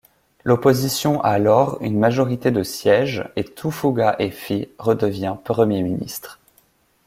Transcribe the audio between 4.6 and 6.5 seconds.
redevient premier ministre.